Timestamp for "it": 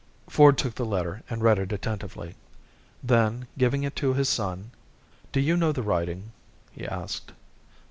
1.59-1.71, 3.83-3.95